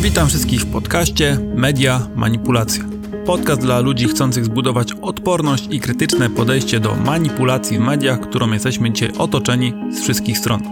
Witam 0.00 0.28
wszystkich 0.28 0.60
w 0.60 0.72
podcaście 0.72 1.38
Media 1.54 2.08
Manipulacja. 2.14 2.84
Podcast 3.26 3.60
dla 3.60 3.80
ludzi 3.80 4.08
chcących 4.08 4.44
zbudować 4.44 4.92
odporność 5.02 5.68
i 5.70 5.80
krytyczne 5.80 6.30
podejście 6.30 6.80
do 6.80 6.94
manipulacji 6.94 7.78
w 7.78 7.80
mediach, 7.80 8.20
którą 8.20 8.52
jesteśmy 8.52 8.92
dzisiaj 8.92 9.12
otoczeni 9.18 9.74
z 9.92 10.02
wszystkich 10.02 10.38
stron. 10.38 10.62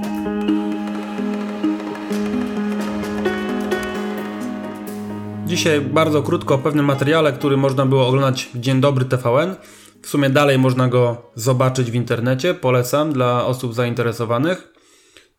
Dzisiaj 5.46 5.80
bardzo 5.80 6.22
krótko 6.22 6.54
o 6.54 6.58
pewnym 6.58 6.84
materiale, 6.84 7.32
który 7.32 7.56
można 7.56 7.86
było 7.86 8.08
oglądać 8.08 8.50
w 8.54 8.60
Dzień 8.60 8.80
Dobry 8.80 9.04
TVN. 9.04 9.56
W 10.02 10.08
sumie 10.08 10.30
dalej 10.30 10.58
można 10.58 10.88
go 10.88 11.30
zobaczyć 11.34 11.90
w 11.90 11.94
internecie. 11.94 12.54
Polecam 12.54 13.12
dla 13.12 13.46
osób 13.46 13.74
zainteresowanych. 13.74 14.72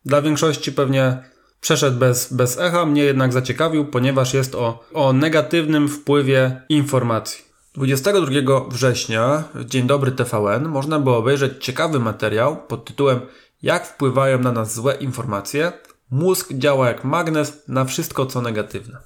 Dla 0.04 0.22
większości 0.22 0.72
pewnie 0.72 1.31
przeszedł 1.62 1.98
bez, 1.98 2.32
bez 2.32 2.58
echa, 2.58 2.86
mnie 2.86 3.04
jednak 3.04 3.32
zaciekawił, 3.32 3.84
ponieważ 3.84 4.34
jest 4.34 4.54
o, 4.54 4.84
o 4.94 5.12
negatywnym 5.12 5.88
wpływie 5.88 6.62
informacji. 6.68 7.44
22 7.74 8.68
września 8.70 9.44
Dzień 9.64 9.86
Dobry 9.86 10.12
TVN 10.12 10.68
można 10.68 10.98
było 10.98 11.16
obejrzeć 11.16 11.64
ciekawy 11.64 11.98
materiał 11.98 12.56
pod 12.56 12.84
tytułem 12.84 13.20
Jak 13.62 13.86
wpływają 13.86 14.38
na 14.38 14.52
nas 14.52 14.74
złe 14.74 14.94
informacje. 14.94 15.72
Mózg 16.10 16.52
działa 16.52 16.88
jak 16.88 17.04
magnes 17.04 17.62
na 17.68 17.84
wszystko 17.84 18.26
co 18.26 18.42
negatywne. 18.42 18.98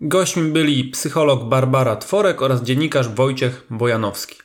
Gośćmi 0.00 0.52
byli 0.52 0.84
psycholog 0.84 1.44
Barbara 1.44 1.96
Tworek 1.96 2.42
oraz 2.42 2.62
dziennikarz 2.62 3.08
Wojciech 3.08 3.66
Bojanowski. 3.70 4.36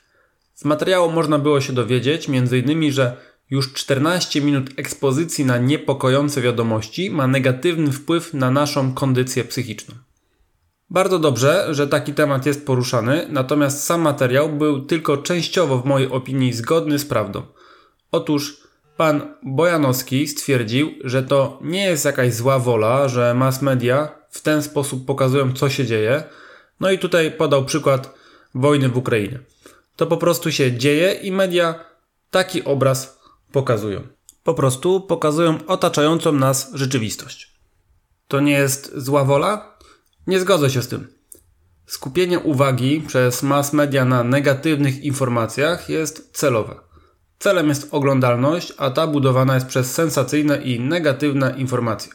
Z 0.55 0.66
materiału 0.66 1.11
można 1.11 1.39
było 1.39 1.61
się 1.61 1.73
dowiedzieć 1.73 2.30
m.in., 2.30 2.91
że 2.91 3.17
już 3.50 3.74
14 3.74 4.42
minut 4.42 4.70
ekspozycji 4.78 5.46
na 5.46 5.58
niepokojące 5.58 6.42
wiadomości 6.42 7.10
ma 7.12 7.28
negatywny 7.28 7.92
wpływ 7.92 8.34
na 8.34 8.52
naszą 8.52 8.94
kondycję 8.94 9.44
psychiczną. 9.44 9.96
Bardzo 10.90 11.20
dobrze, 11.20 11.68
że 11.72 11.88
taki 11.88 12.14
temat 12.14 12.45
jest 12.45 12.66
poruszany, 12.66 13.28
natomiast 13.30 13.84
sam 13.84 14.02
materiał 14.02 14.50
był 14.50 14.81
tylko 14.81 15.17
częściowo 15.17 15.78
w 15.78 15.86
mojej 15.86 16.09
opinii 16.09 16.54
zgodny 16.54 17.00
z 17.00 17.06
prawdą. 17.06 17.42
Otóż 18.12 18.58
pan 18.98 19.36
Bojanowski 19.44 20.28
stwierdził, 20.28 20.92
że 21.04 21.23
to 21.23 21.59
nie 21.61 21.86
jest 21.86 22.06
jakaś 22.06 22.34
zła 22.34 22.59
wola, 22.59 23.08
że 23.08 23.34
mass 23.34 23.61
media 23.61 24.09
w 24.30 24.42
ten 24.42 24.64
sposób 24.64 25.06
pokazują, 25.06 25.54
co 25.54 25.70
się 25.70 25.86
dzieje. 25.86 26.23
No 26.80 26.92
i 26.92 27.00
tutaj 27.00 27.32
podał 27.32 27.66
przykład 27.66 28.14
wojny 28.56 28.89
w 28.89 28.98
Ukrainie. 28.98 29.39
To 29.95 30.08
po 30.08 30.17
prostu 30.17 30.52
się 30.52 30.78
dzieje 30.78 31.14
i 31.14 31.32
media 31.32 31.76
taki 32.32 32.64
obraz 32.64 33.17
pokazują. 33.52 34.02
Po 34.44 34.53
prostu 34.53 35.02
pokazują 35.02 35.58
otaczającą 35.67 36.31
nas 36.31 36.72
rzeczywistość. 36.73 37.54
To 38.28 38.39
nie 38.39 38.52
jest 38.52 38.98
zła 38.98 39.23
wola? 39.23 39.78
Nie 40.28 40.39
zgodzę 40.39 40.70
się 40.70 40.81
z 40.81 40.88
tym. 40.88 41.08
Skupienie 41.86 42.39
uwagi 42.39 43.02
przez 43.08 43.44
mass 43.44 43.73
media 43.73 44.06
na 44.06 44.23
negatywnych 44.23 45.04
informacjach 45.04 45.89
jest 45.89 46.38
celowe. 46.38 46.76
Celem 47.39 47.70
jest 47.70 47.88
oglądalność, 47.92 48.73
a 48.78 48.89
ta 48.92 49.08
budowana 49.08 49.56
jest 49.56 49.67
przez 49.67 49.92
sensacyjne 49.92 50.61
i 50.61 50.80
negatywne 50.80 51.56
informacje, 51.58 52.11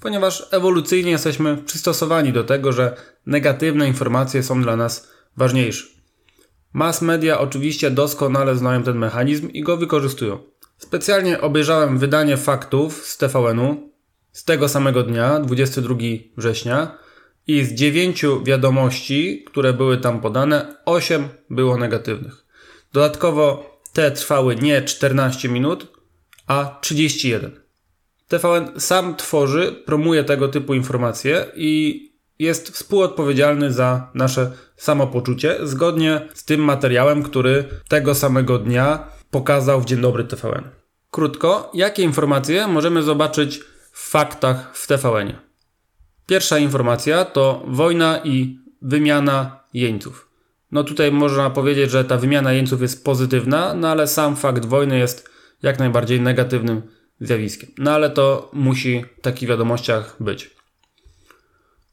ponieważ 0.00 0.48
ewolucyjnie 0.50 1.10
jesteśmy 1.10 1.56
przystosowani 1.56 2.32
do 2.32 2.44
tego, 2.44 2.72
że 2.72 2.96
negatywne 3.26 3.88
informacje 3.88 4.42
są 4.42 4.62
dla 4.62 4.76
nas 4.76 5.08
ważniejsze. 5.36 5.86
Mass 6.72 7.02
media 7.02 7.38
oczywiście 7.38 7.90
doskonale 7.90 8.56
znają 8.56 8.82
ten 8.82 8.98
mechanizm 8.98 9.48
i 9.48 9.62
go 9.62 9.76
wykorzystują. 9.76 10.38
Specjalnie 10.78 11.40
obejrzałem 11.40 11.98
wydanie 11.98 12.36
faktów 12.36 13.06
z 13.06 13.16
TVN-u 13.16 13.90
z 14.32 14.44
tego 14.44 14.68
samego 14.68 15.02
dnia, 15.02 15.40
22 15.40 15.94
września, 16.36 16.98
i 17.46 17.64
z 17.64 17.74
dziewięciu 17.74 18.44
wiadomości, 18.44 19.44
które 19.46 19.72
były 19.72 19.98
tam 19.98 20.20
podane, 20.20 20.76
8 20.84 21.28
było 21.50 21.76
negatywnych. 21.76 22.46
Dodatkowo 22.92 23.76
te 23.92 24.10
trwały 24.10 24.56
nie 24.56 24.82
14 24.82 25.48
minut, 25.48 25.86
a 26.46 26.78
31. 26.80 27.60
TVN 28.28 28.80
sam 28.80 29.16
tworzy, 29.16 29.82
promuje 29.86 30.24
tego 30.24 30.48
typu 30.48 30.74
informacje 30.74 31.46
i 31.56 32.02
jest 32.38 32.70
współodpowiedzialny 32.70 33.72
za 33.72 34.10
nasze 34.14 34.52
samopoczucie, 34.76 35.56
zgodnie 35.62 36.28
z 36.34 36.44
tym 36.44 36.60
materiałem, 36.60 37.22
który 37.22 37.64
tego 37.88 38.14
samego 38.14 38.58
dnia 38.58 39.15
pokazał 39.30 39.80
w 39.80 39.84
Dzień 39.84 40.00
Dobry 40.00 40.24
TVN. 40.24 40.68
Krótko, 41.10 41.70
jakie 41.74 42.02
informacje 42.02 42.66
możemy 42.68 43.02
zobaczyć 43.02 43.60
w 43.92 44.10
faktach 44.10 44.76
w 44.76 44.86
TVN? 44.86 45.32
Pierwsza 46.26 46.58
informacja 46.58 47.24
to 47.24 47.62
wojna 47.66 48.20
i 48.24 48.58
wymiana 48.82 49.60
jeńców. 49.74 50.28
No 50.72 50.84
tutaj 50.84 51.12
można 51.12 51.50
powiedzieć, 51.50 51.90
że 51.90 52.04
ta 52.04 52.16
wymiana 52.16 52.52
jeńców 52.52 52.82
jest 52.82 53.04
pozytywna, 53.04 53.74
no 53.74 53.88
ale 53.88 54.06
sam 54.06 54.36
fakt 54.36 54.64
wojny 54.64 54.98
jest 54.98 55.30
jak 55.62 55.78
najbardziej 55.78 56.20
negatywnym 56.20 56.82
zjawiskiem. 57.20 57.70
No 57.78 57.90
ale 57.92 58.10
to 58.10 58.50
musi 58.52 59.04
w 59.18 59.22
takich 59.22 59.48
wiadomościach 59.48 60.16
być. 60.20 60.50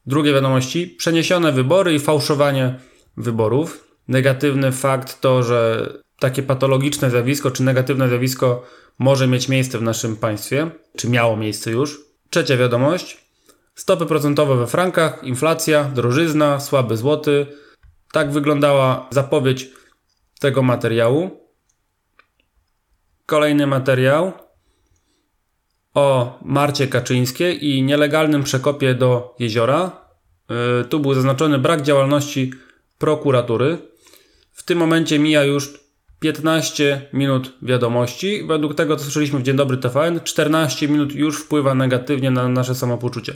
Drugie 0.06 0.34
wiadomości, 0.34 0.88
przeniesione 0.88 1.52
wybory 1.52 1.94
i 1.94 2.00
fałszowanie 2.00 2.80
wyborów. 3.18 3.88
Negatywny 4.08 4.72
fakt 4.72 5.22
to, 5.22 5.44
że 5.44 5.90
takie 6.24 6.44
patologiczne 6.44 7.10
zjawisko 7.10 7.52
czy 7.52 7.64
negatywne 7.64 8.10
zjawisko 8.10 8.66
może 9.00 9.28
mieć 9.28 9.50
miejsce 9.50 9.78
w 9.78 9.82
naszym 9.82 10.18
państwie, 10.18 10.72
czy 10.98 11.10
miało 11.10 11.38
miejsce 11.38 11.72
już. 11.72 12.02
Trzecia 12.30 12.58
wiadomość. 12.58 13.18
Stopy 13.76 14.06
procentowe 14.06 14.56
we 14.56 14.68
frankach, 14.68 15.24
inflacja, 15.24 15.84
drożyzna, 15.84 16.60
słaby 16.60 16.98
złoty. 16.98 17.48
Tak 18.12 18.32
wyglądała 18.32 19.08
zapowiedź 19.12 19.70
tego 20.40 20.62
materiału. 20.62 21.30
Kolejny 23.26 23.68
materiał 23.68 24.32
o 25.94 26.40
Marcie 26.42 26.88
Kaczyńskiej 26.88 27.66
i 27.66 27.84
nielegalnym 27.84 28.44
przekopie 28.44 28.96
do 28.96 29.36
jeziora. 29.40 29.92
Yy, 30.50 30.86
tu 30.86 31.00
był 31.00 31.14
zaznaczony 31.14 31.60
brak 31.60 31.82
działalności 31.82 32.52
prokuratury. 32.98 33.78
W 34.52 34.64
tym 34.64 34.78
momencie 34.78 35.20
mija 35.20 35.44
już 35.44 35.83
15 36.24 37.02
minut 37.14 37.54
wiadomości. 37.62 38.44
Według 38.48 38.76
tego, 38.76 38.96
co 38.96 39.04
słyszeliśmy 39.04 39.40
w 39.40 39.44
Dzień 39.44 39.56
Dobry 39.56 39.78
TVN, 39.78 40.20
14 40.24 40.88
minut 40.88 41.16
już 41.16 41.40
wpływa 41.40 41.76
negatywnie 41.76 42.32
na 42.32 42.48
nasze 42.48 42.76
samopoczucie. 42.76 43.34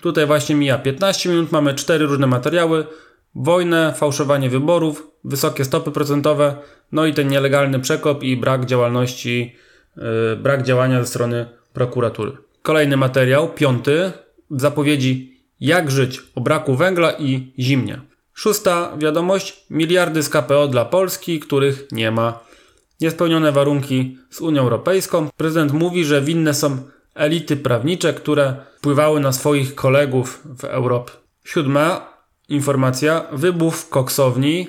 Tutaj 0.00 0.26
właśnie 0.26 0.54
mija 0.54 0.78
15 0.78 1.28
minut, 1.28 1.52
mamy 1.52 1.74
cztery 1.74 2.06
różne 2.06 2.26
materiały. 2.26 2.86
Wojnę, 3.34 3.94
fałszowanie 3.96 4.50
wyborów, 4.50 5.06
wysokie 5.24 5.64
stopy 5.64 5.90
procentowe, 5.90 6.56
no 6.92 7.06
i 7.06 7.14
ten 7.14 7.28
nielegalny 7.28 7.80
przekop 7.80 8.22
i 8.22 8.36
brak 8.36 8.66
działalności, 8.66 9.54
yy, 9.96 10.02
brak 10.36 10.62
działania 10.62 11.00
ze 11.00 11.06
strony 11.06 11.46
prokuratury. 11.72 12.32
Kolejny 12.62 12.96
materiał, 12.96 13.48
piąty, 13.48 14.12
w 14.50 14.60
zapowiedzi 14.60 15.40
jak 15.60 15.90
żyć 15.90 16.22
o 16.34 16.40
braku 16.40 16.76
węgla 16.76 17.12
i 17.12 17.52
zimnie. 17.58 18.00
Szósta 18.38 18.92
wiadomość: 18.98 19.64
miliardy 19.70 20.22
z 20.22 20.28
KPO 20.28 20.68
dla 20.68 20.84
Polski, 20.84 21.40
których 21.40 21.86
nie 21.92 22.10
ma. 22.10 22.38
Niespełnione 23.00 23.52
warunki 23.52 24.18
z 24.30 24.40
Unią 24.40 24.62
Europejską. 24.62 25.28
Prezydent 25.36 25.72
mówi, 25.72 26.04
że 26.04 26.22
winne 26.22 26.54
są 26.54 26.78
elity 27.14 27.56
prawnicze, 27.56 28.14
które 28.14 28.56
wpływały 28.78 29.20
na 29.20 29.32
swoich 29.32 29.74
kolegów 29.74 30.42
w 30.58 30.64
Europie. 30.64 31.12
Siódma 31.44 32.12
informacja: 32.48 33.26
wybuch 33.32 33.88
koksowni 33.88 34.66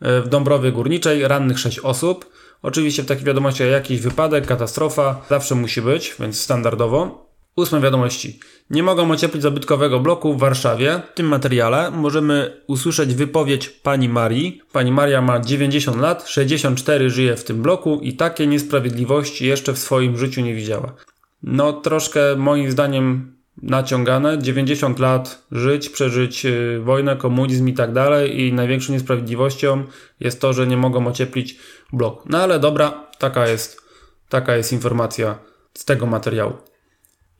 e, 0.00 0.20
w 0.20 0.28
Dąbrowie 0.28 0.72
Górniczej, 0.72 1.28
rannych 1.28 1.58
6 1.58 1.78
osób. 1.78 2.30
Oczywiście 2.62 3.02
w 3.02 3.06
takiej 3.06 3.24
wiadomości 3.24 3.62
jakiś 3.62 4.00
wypadek, 4.00 4.46
katastrofa 4.46 5.20
zawsze 5.28 5.54
musi 5.54 5.82
być, 5.82 6.14
więc 6.20 6.40
standardowo. 6.40 7.27
Ósme 7.58 7.80
wiadomości. 7.80 8.38
Nie 8.70 8.82
mogą 8.82 9.10
ocieplić 9.10 9.42
zabytkowego 9.42 10.00
bloku 10.00 10.34
w 10.34 10.38
Warszawie. 10.38 11.02
W 11.12 11.14
tym 11.14 11.26
materiale 11.26 11.90
możemy 11.90 12.62
usłyszeć 12.66 13.14
wypowiedź 13.14 13.68
pani 13.68 14.08
Marii. 14.08 14.62
Pani 14.72 14.92
Maria 14.92 15.22
ma 15.22 15.40
90 15.40 15.96
lat, 15.96 16.28
64 16.28 17.10
żyje 17.10 17.36
w 17.36 17.44
tym 17.44 17.62
bloku 17.62 18.00
i 18.02 18.12
takie 18.12 18.46
niesprawiedliwości 18.46 19.46
jeszcze 19.46 19.72
w 19.72 19.78
swoim 19.78 20.18
życiu 20.18 20.40
nie 20.40 20.54
widziała. 20.54 20.94
No, 21.42 21.72
troszkę 21.72 22.36
moim 22.36 22.70
zdaniem 22.70 23.36
naciągane. 23.62 24.38
90 24.38 24.98
lat 24.98 25.46
żyć, 25.52 25.88
przeżyć 25.88 26.46
y, 26.46 26.80
wojnę, 26.84 27.16
komunizm 27.16 27.68
i 27.68 27.74
tak 27.74 27.92
dalej 27.92 28.40
i 28.40 28.52
największą 28.52 28.92
niesprawiedliwością 28.92 29.84
jest 30.20 30.40
to, 30.40 30.52
że 30.52 30.66
nie 30.66 30.76
mogą 30.76 31.06
ocieplić 31.06 31.56
bloku. 31.92 32.28
No 32.28 32.38
ale 32.38 32.58
dobra, 32.58 33.06
taka 33.18 33.48
jest, 33.48 33.82
taka 34.28 34.56
jest 34.56 34.72
informacja 34.72 35.38
z 35.74 35.84
tego 35.84 36.06
materiału. 36.06 36.67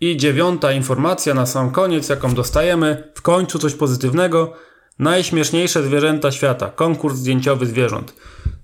I 0.01 0.17
dziewiąta 0.17 0.73
informacja 0.73 1.35
na 1.35 1.47
sam 1.47 1.71
koniec, 1.71 2.09
jaką 2.09 2.35
dostajemy, 2.35 3.13
w 3.15 3.23
końcu 3.23 3.59
coś 3.59 3.75
pozytywnego. 3.75 4.53
Najśmieszniejsze 4.99 5.83
zwierzęta 5.83 6.33
świata. 6.33 6.71
Konkurs 6.71 7.17
zdjęciowy 7.17 7.67
zwierząt. 7.67 8.15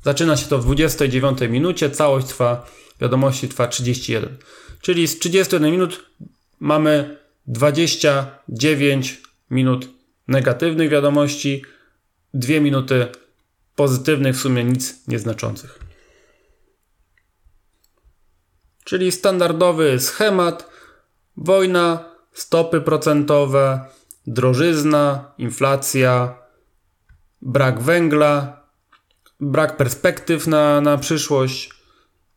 Zaczyna 0.03 0.37
się 0.37 0.47
to 0.47 0.59
w 0.59 0.65
29 0.65 1.39
minucie, 1.51 1.91
całość 1.91 2.27
trwa, 2.27 2.67
wiadomości 3.01 3.49
trwa 3.49 3.67
31. 3.67 4.37
Czyli 4.81 5.09
z 5.09 5.19
31 5.19 5.71
minut 5.71 6.05
mamy 6.61 7.19
29 7.47 9.23
minut 9.51 9.89
negatywnych 10.29 10.91
wiadomości, 10.91 11.65
2 12.35 12.61
minuty 12.61 13.07
pozytywnych, 13.77 14.37
w 14.37 14.41
sumie 14.41 14.65
nic 14.65 15.09
nieznaczących. 15.09 15.79
Czyli 18.85 19.13
standardowy 19.13 20.01
schemat: 20.01 20.74
wojna, 21.37 22.05
stopy 22.33 22.81
procentowe, 22.81 23.81
drożyzna, 24.27 25.33
inflacja, 25.39 26.35
brak 27.43 27.81
węgla, 27.81 28.61
brak 29.41 29.77
perspektyw 29.77 30.47
na, 30.47 30.81
na 30.81 30.99
przyszłość, 30.99 31.71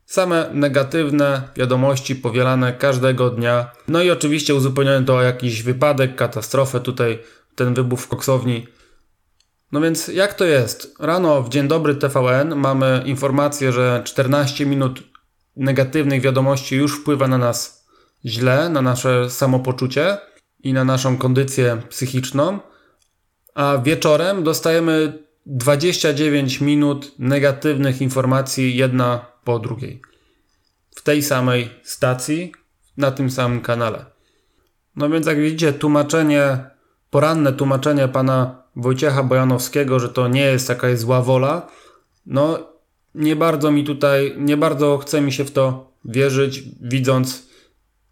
same 0.06 0.50
negatywne 0.54 1.50
wiadomości 1.56 2.16
powielane 2.16 2.74
każdego 2.74 3.30
dnia. 3.30 3.72
No 3.88 4.04
i 4.04 4.12
oczywiście 4.12 4.56
uzupełnione 4.56 5.06
to 5.06 5.16
o 5.16 5.22
jakiś 5.22 5.64
wypadek, 5.64 6.16
katastrofę, 6.16 6.80
tutaj 6.80 7.20
ten 7.56 7.74
wybuch 7.74 8.00
w 8.00 8.08
koksowni. 8.08 8.68
No 9.72 9.82
więc 9.82 10.08
jak 10.08 10.34
to 10.34 10.46
jest? 10.46 10.96
Rano 11.00 11.44
w 11.44 11.50
Dzień 11.50 11.68
Dobry 11.68 11.96
TVN 11.96 12.56
mamy 12.56 13.04
informację, 13.06 13.72
że 13.72 14.02
14 14.06 14.66
minut 14.66 15.04
negatywnych 15.56 16.22
wiadomości 16.22 16.76
już 16.76 17.00
wpływa 17.00 17.28
na 17.28 17.38
nas 17.38 17.77
źle, 18.28 18.70
na 18.70 18.82
nasze 18.82 19.30
samopoczucie 19.30 20.18
i 20.64 20.74
na 20.74 20.84
naszą 20.84 21.18
kondycję 21.18 21.82
psychiczną, 21.90 22.60
a 23.56 23.78
wieczorem 23.78 24.44
dostajemy 24.44 25.24
29 25.46 26.62
minut 26.62 27.12
negatywnych 27.20 28.02
informacji, 28.02 28.78
jedna 28.78 29.26
po 29.44 29.60
drugiej. 29.60 30.02
W 30.96 31.02
tej 31.02 31.24
samej 31.24 31.70
stacji, 31.84 32.52
na 32.98 33.12
tym 33.12 33.32
samym 33.32 33.62
kanale. 33.62 34.06
No 34.96 35.10
więc 35.10 35.28
jak 35.28 35.40
widzicie, 35.40 35.74
tłumaczenie, 35.74 36.58
poranne 37.10 37.54
tłumaczenie 37.54 38.08
pana 38.08 38.64
Wojciecha 38.76 39.24
Bojanowskiego, 39.24 40.00
że 40.00 40.10
to 40.10 40.28
nie 40.28 40.42
jest 40.42 40.70
jakaś 40.70 41.00
zła 41.00 41.22
wola, 41.22 41.68
no 42.26 42.60
nie 43.16 43.36
bardzo 43.36 43.72
mi 43.72 43.84
tutaj, 43.84 44.36
nie 44.38 44.58
bardzo 44.58 44.98
chce 44.98 45.22
mi 45.22 45.34
się 45.34 45.46
w 45.46 45.52
to 45.52 45.92
wierzyć, 46.06 46.64
widząc 46.82 47.47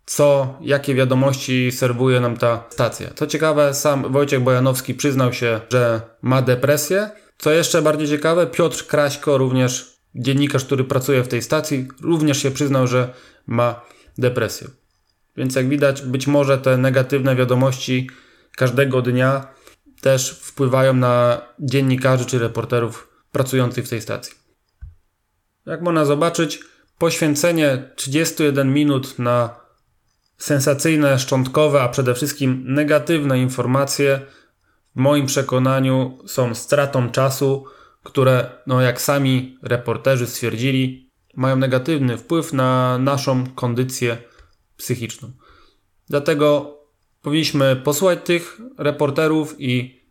co, 0.05 0.57
jakie 0.61 0.95
wiadomości 0.95 1.71
serwuje 1.71 2.19
nam 2.19 2.37
ta 2.37 2.63
stacja. 2.69 3.09
Co 3.15 3.27
ciekawe, 3.27 3.73
sam 3.73 4.11
Wojciech 4.11 4.43
Bojanowski 4.43 4.93
przyznał 4.93 5.33
się, 5.33 5.61
że 5.69 6.01
ma 6.21 6.41
depresję. 6.41 7.09
Co 7.37 7.51
jeszcze 7.51 7.81
bardziej 7.81 8.07
ciekawe, 8.07 8.47
Piotr 8.47 8.87
Kraśko, 8.87 9.37
również 9.37 9.95
dziennikarz, 10.15 10.65
który 10.65 10.83
pracuje 10.83 11.23
w 11.23 11.27
tej 11.27 11.41
stacji, 11.41 11.87
również 12.01 12.37
się 12.37 12.51
przyznał, 12.51 12.87
że 12.87 13.13
ma 13.47 13.81
depresję. 14.17 14.67
Więc 15.37 15.55
jak 15.55 15.69
widać, 15.69 16.01
być 16.01 16.27
może 16.27 16.57
te 16.57 16.77
negatywne 16.77 17.35
wiadomości 17.35 18.09
każdego 18.55 19.01
dnia 19.01 19.47
też 20.01 20.31
wpływają 20.31 20.93
na 20.93 21.41
dziennikarzy 21.59 22.25
czy 22.25 22.39
reporterów 22.39 23.07
pracujących 23.31 23.85
w 23.85 23.89
tej 23.89 24.01
stacji. 24.01 24.33
Jak 25.65 25.81
można 25.81 26.05
zobaczyć, 26.05 26.59
poświęcenie 26.97 27.89
31 27.95 28.73
minut 28.73 29.19
na 29.19 29.64
sensacyjne, 30.37 31.19
szczątkowe, 31.19 31.81
a 31.81 31.89
przede 31.89 32.15
wszystkim 32.15 32.63
negatywne 32.67 33.39
informacje 33.39 34.21
w 34.95 34.99
moim 34.99 35.25
przekonaniu 35.25 36.17
są 36.27 36.55
stratą 36.55 37.11
czasu, 37.11 37.65
które, 38.03 38.49
no 38.67 38.81
jak 38.81 39.01
sami 39.01 39.57
reporterzy 39.61 40.27
stwierdzili, 40.27 41.09
mają 41.35 41.55
negatywny 41.55 42.17
wpływ 42.17 42.53
na 42.53 42.97
naszą 42.97 43.49
kondycję 43.49 44.17
psychiczną. 44.77 45.31
Dlatego 46.09 46.77
powinniśmy 47.21 47.75
posłuchać 47.75 48.19
tych 48.23 48.61
reporterów 48.77 49.55
i 49.57 50.01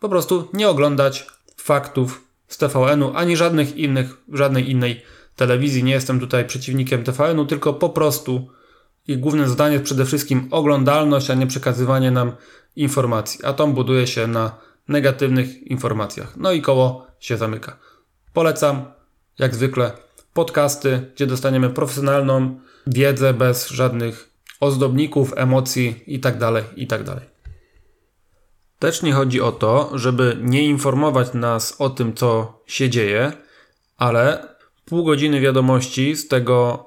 po 0.00 0.08
prostu 0.08 0.48
nie 0.52 0.68
oglądać 0.68 1.26
faktów 1.56 2.24
z 2.48 2.58
TVN-u 2.58 3.12
ani 3.14 3.36
żadnych 3.36 3.76
innych, 3.76 4.16
żadnej 4.32 4.70
innej 4.70 5.02
telewizji. 5.36 5.84
Nie 5.84 5.92
jestem 5.92 6.20
tutaj 6.20 6.44
przeciwnikiem 6.44 7.04
TVN-u, 7.04 7.46
tylko 7.46 7.74
po 7.74 7.88
prostu 7.88 8.50
ich 9.08 9.20
główne 9.20 9.48
zadanie 9.48 9.72
jest 9.72 9.84
przede 9.84 10.04
wszystkim 10.04 10.48
oglądalność, 10.50 11.30
a 11.30 11.34
nie 11.34 11.46
przekazywanie 11.46 12.10
nam 12.10 12.32
informacji. 12.76 13.44
A 13.44 13.52
to 13.52 13.66
buduje 13.66 14.06
się 14.06 14.26
na 14.26 14.58
negatywnych 14.88 15.62
informacjach. 15.62 16.36
No 16.36 16.52
i 16.52 16.62
koło 16.62 17.06
się 17.20 17.36
zamyka. 17.36 17.76
Polecam, 18.32 18.84
jak 19.38 19.54
zwykle, 19.54 19.92
podcasty, 20.32 21.10
gdzie 21.14 21.26
dostaniemy 21.26 21.70
profesjonalną 21.70 22.60
wiedzę 22.86 23.34
bez 23.34 23.68
żadnych 23.68 24.30
ozdobników, 24.60 25.32
emocji 25.36 26.02
itd. 26.06 26.38
Tak 26.38 26.78
itd. 26.78 27.04
Tak 27.04 27.20
Też 28.78 29.02
nie 29.02 29.12
chodzi 29.12 29.40
o 29.40 29.52
to, 29.52 29.90
żeby 29.94 30.36
nie 30.40 30.64
informować 30.64 31.34
nas 31.34 31.80
o 31.80 31.90
tym, 31.90 32.14
co 32.14 32.60
się 32.66 32.90
dzieje, 32.90 33.32
ale 33.96 34.48
pół 34.84 35.04
godziny 35.04 35.40
wiadomości, 35.40 36.16
z 36.16 36.28
tego 36.28 36.84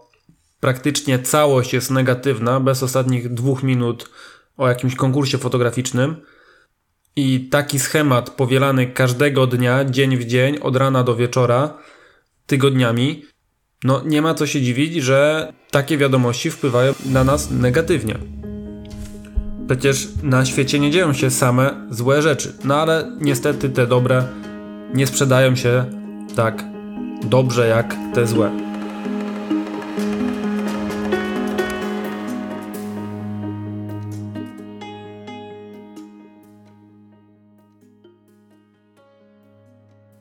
praktycznie 0.60 1.20
całość 1.20 1.74
jest 1.74 1.92
negatywna, 1.92 2.60
bez 2.60 2.84
ostatnich 2.84 3.34
dwóch 3.34 3.64
minut 3.64 4.10
o 4.58 4.68
jakimś 4.68 4.96
konkursie 4.96 5.38
fotograficznym. 5.38 6.16
I 7.16 7.50
taki 7.52 7.80
schemat 7.80 8.30
powielany 8.30 8.88
każdego 8.88 9.48
dnia, 9.48 9.86
dzień 9.86 10.18
w 10.18 10.26
dzień, 10.26 10.58
od 10.62 10.76
rana 10.76 11.04
do 11.04 11.16
wieczora, 11.16 11.78
tygodniami, 12.48 13.26
no 13.84 14.02
nie 14.06 14.22
ma 14.22 14.34
co 14.34 14.48
się 14.48 14.62
dziwić, 14.62 14.94
że 14.94 15.54
takie 15.72 15.98
wiadomości 15.98 16.52
wpływają 16.52 16.94
na 17.06 17.24
nas 17.24 17.52
negatywnie. 17.52 18.16
Przecież 19.68 20.08
na 20.24 20.46
świecie 20.46 20.80
nie 20.80 20.92
dzieją 20.92 21.14
się 21.14 21.32
same 21.32 21.88
złe 21.92 22.22
rzeczy, 22.22 22.54
no 22.64 22.76
ale 22.76 23.18
niestety 23.22 23.70
te 23.70 23.88
dobre 23.88 24.28
nie 24.94 25.08
sprzedają 25.08 25.56
się 25.56 25.86
tak 26.36 26.64
dobrze 27.24 27.68
jak 27.68 27.96
te 28.14 28.28
złe. 28.28 28.69